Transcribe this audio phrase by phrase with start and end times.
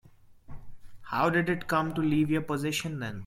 [1.11, 3.19] How did it come to leave your possession then?